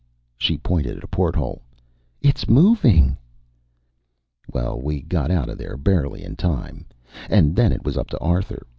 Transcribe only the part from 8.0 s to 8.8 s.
to Arthur.